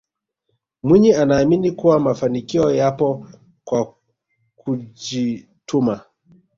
[0.83, 3.27] mwinyi anaamini kuwa mafanikio yapo
[3.63, 3.95] kwa
[4.55, 6.01] kujituma